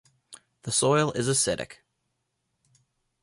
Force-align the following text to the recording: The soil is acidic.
The 0.63 0.71
soil 0.71 1.11
is 1.11 1.27
acidic. 1.29 1.81